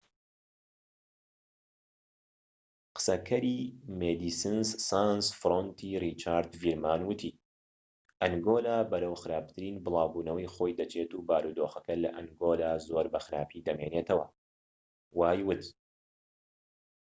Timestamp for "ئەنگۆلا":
8.21-8.77, 12.15-12.71